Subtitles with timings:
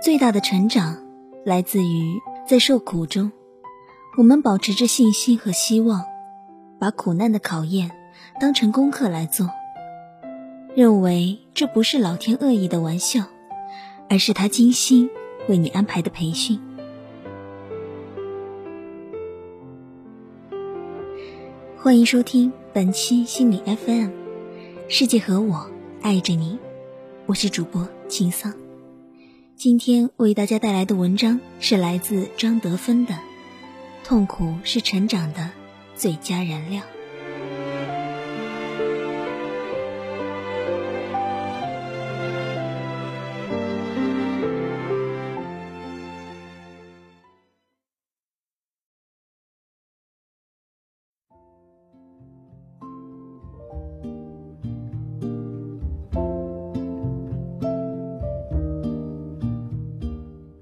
[0.00, 0.96] 最大的成长
[1.44, 3.32] 来自于在受苦中，
[4.16, 6.04] 我们保持着信心和希望，
[6.78, 7.90] 把苦难的考验
[8.40, 9.50] 当成功课来做，
[10.76, 13.24] 认为这不是老天恶意的玩笑，
[14.08, 15.10] 而是他精心
[15.48, 16.60] 为你安排的培训。
[21.76, 24.10] 欢迎收听本期心理 FM，
[24.88, 25.68] 世界和我
[26.02, 26.56] 爱着你，
[27.26, 28.67] 我是主播秦桑。
[29.58, 33.14] 今天为大家带来的文章是来自张德芬的
[34.04, 35.50] 《痛苦是成长的
[35.96, 36.80] 最佳燃料》。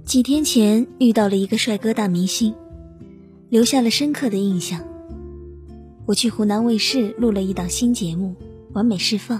[0.07, 2.55] 几天前遇到了一个帅哥大明星，
[3.49, 4.81] 留下了深刻的印象。
[6.07, 8.33] 我去湖南卫视录了一档新节目
[8.73, 9.37] 《完美释放》，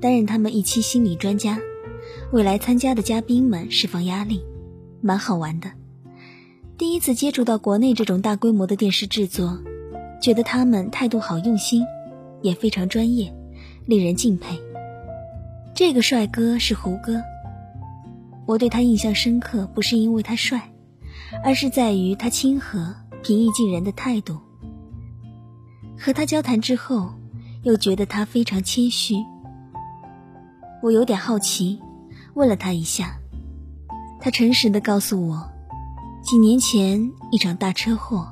[0.00, 1.58] 担任他们一期心理专家，
[2.32, 4.42] 为来参加的嘉宾们释放压力，
[5.02, 5.70] 蛮好玩的。
[6.78, 9.58] 第一次接触到国内这种大规模的电视制作，
[10.22, 11.84] 觉得他们态度好用心，
[12.40, 13.30] 也非常专业，
[13.84, 14.58] 令人敬佩。
[15.74, 17.20] 这个帅哥是胡歌。
[18.46, 20.72] 我对他印象深刻，不是因为他帅，
[21.44, 24.38] 而是在于他亲和、平易近人的态度。
[25.98, 27.14] 和他交谈之后，
[27.62, 29.14] 又觉得他非常谦虚。
[30.82, 31.80] 我有点好奇，
[32.34, 33.16] 问了他一下，
[34.20, 35.48] 他诚实的告诉我，
[36.22, 38.26] 几年前一场大车祸，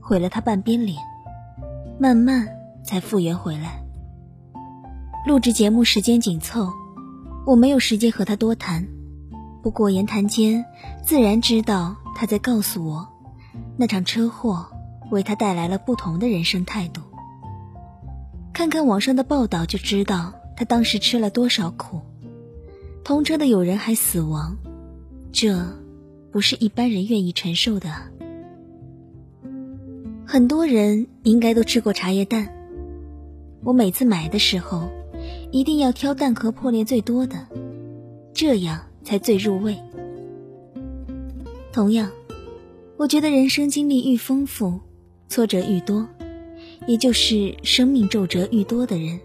[0.00, 0.98] 毁了他半边脸，
[2.00, 2.48] 慢慢
[2.82, 3.80] 才复原回来。
[5.28, 6.72] 录制节目时间紧凑，
[7.46, 8.84] 我没有时间和他多谈。
[9.66, 10.64] 不过言谈间，
[11.02, 13.08] 自然知道他在告诉我，
[13.76, 14.64] 那场车祸
[15.10, 17.00] 为他带来了不同的人生态度。
[18.52, 22.00] 看看网上的报道就知道他当时吃了多少苦，
[23.02, 24.56] 同车的有人还死亡，
[25.32, 25.66] 这
[26.30, 27.90] 不是一般人愿意承受的。
[30.24, 32.54] 很多人应该都吃过茶叶蛋，
[33.64, 34.88] 我每次买的时候，
[35.50, 37.48] 一定要挑蛋壳破裂最多的，
[38.32, 38.85] 这样。
[39.06, 39.78] 才最入味。
[41.72, 42.10] 同样，
[42.96, 44.80] 我觉得人生经历愈丰富，
[45.28, 46.08] 挫折愈多，
[46.88, 49.20] 也就是生命皱褶愈多的人，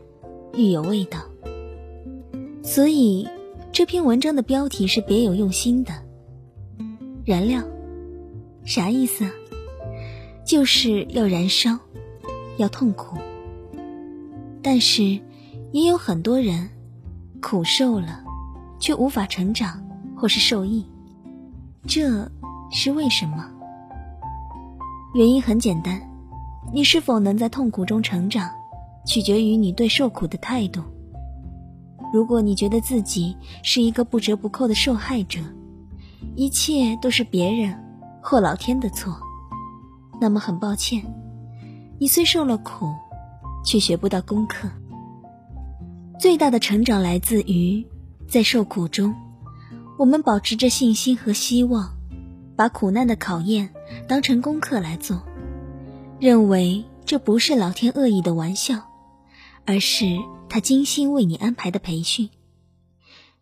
[0.56, 1.19] 愈有味道。
[2.62, 3.28] 所以，
[3.72, 5.92] 这篇文章的标题是别有用心的。
[7.25, 7.63] 燃料，
[8.63, 9.31] 啥意思啊？
[10.46, 11.80] 就是要燃烧，
[12.58, 13.18] 要痛苦。
[14.62, 15.19] 但是，
[15.72, 16.69] 也有很多人
[17.42, 18.24] 苦受了。
[18.81, 19.81] 却无法成长
[20.18, 20.86] 或是受益，
[21.88, 22.30] 这
[22.72, 23.47] 是为什么？
[25.14, 26.02] 原因很简单，
[26.74, 28.50] 你是否能在痛苦中成长，
[29.06, 30.81] 取决于你对受苦的态度。
[32.12, 35.40] 如果你觉得自己是一个不折不扣的受害者，
[36.36, 37.78] 一切都是别人
[38.22, 39.16] 或老天的错，
[40.19, 41.03] 那么很抱歉，
[42.00, 42.88] 你虽受了苦，
[43.63, 44.68] 却学不到功课。
[46.19, 47.86] 最大的成长来自于。
[48.31, 49.14] 在受苦中，
[49.97, 51.97] 我们保持着信心和希望，
[52.56, 53.74] 把苦难的考验
[54.08, 55.22] 当成功课来做，
[56.18, 58.90] 认为这不是老天恶意的玩笑，
[59.66, 60.06] 而是
[60.47, 62.30] 他精心为你安排的培训，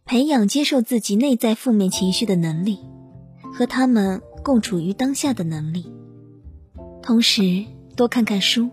[0.05, 2.79] 培养接受自己内在负面情绪的能力，
[3.53, 5.85] 和他们共处于当下的能力。
[7.03, 7.63] 同时，
[7.95, 8.71] 多看看书，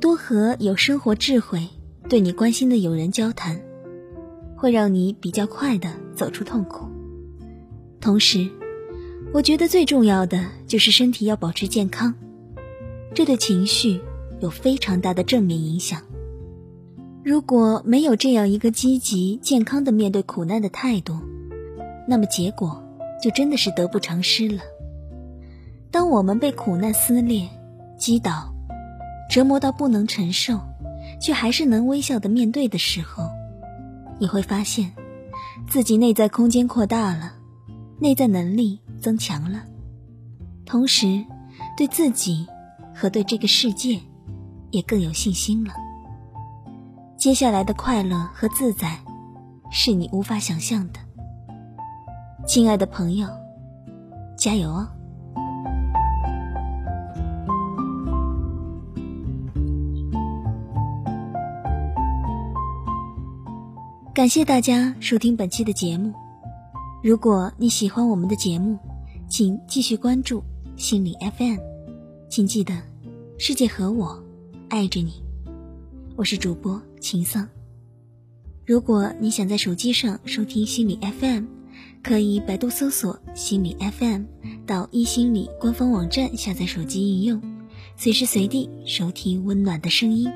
[0.00, 1.68] 多和有生活智慧、
[2.08, 3.65] 对你关心的友人交谈。
[4.56, 6.86] 会让你比较快的走出痛苦。
[8.00, 8.48] 同时，
[9.32, 12.14] 我觉得最重要的就是身体要保持健康，
[13.14, 14.00] 这对情绪
[14.40, 16.00] 有非常大的正面影响。
[17.22, 21.18] 如果没有这样一个积极健康的面对苦难的态度，
[22.06, 22.82] 那么结果
[23.20, 24.62] 就真的是得不偿失了。
[25.90, 27.48] 当我们被苦难撕裂、
[27.98, 28.54] 击倒、
[29.28, 30.60] 折磨到不能承受，
[31.20, 33.28] 却还是能微笑的面对的时候，
[34.18, 34.92] 你会发现，
[35.68, 37.32] 自己内在空间扩大了，
[37.98, 39.62] 内在能力增强了，
[40.64, 41.24] 同时，
[41.76, 42.46] 对自己
[42.94, 44.00] 和对这个世界
[44.70, 45.72] 也更有信心了。
[47.16, 48.98] 接下来的快乐和自在，
[49.70, 51.00] 是你无法想象的。
[52.46, 53.28] 亲爱的朋友，
[54.36, 54.88] 加油哦！
[64.16, 66.10] 感谢大家收听本期的节目。
[67.02, 68.78] 如果你喜欢我们的节目，
[69.28, 70.42] 请继续关注
[70.74, 71.58] 心理 FM。
[72.30, 72.74] 请记得，
[73.36, 74.18] 世界和我
[74.70, 75.22] 爱着你。
[76.16, 77.46] 我是主播秦桑。
[78.64, 81.44] 如果你想在手机上收听心理 FM，
[82.02, 84.22] 可以百度搜索心理 FM，
[84.64, 87.42] 到一心理官方网站下载手机应用，
[87.98, 90.32] 随时随地收听温暖的声音。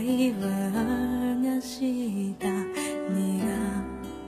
[0.00, 0.34] い。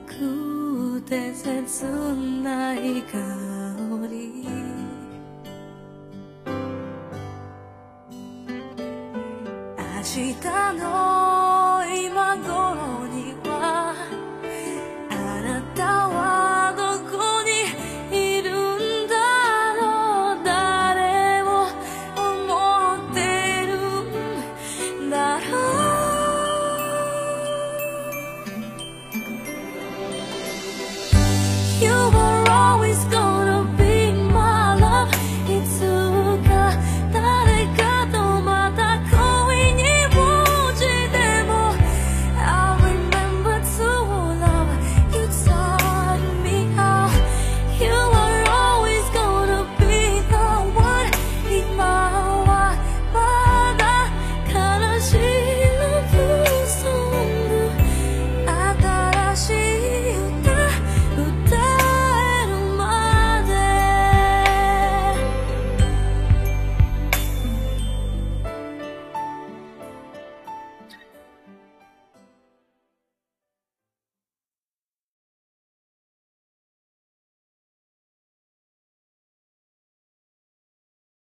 [0.07, 3.03] くて切ない。
[3.03, 3.19] 香
[4.11, 4.47] り
[9.79, 10.35] 明日
[10.79, 11.22] の